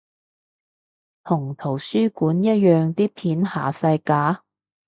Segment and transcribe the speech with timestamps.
[1.23, 4.43] 同圖書館一樣啲片下晒架？